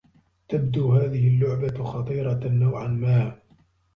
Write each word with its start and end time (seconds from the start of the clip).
تبدو 0.49 0.91
هذه 0.93 1.27
اللّعبة 1.27 1.83
خطيرة 1.83 2.47
نوعا 2.47 2.87
ما. 2.87 3.37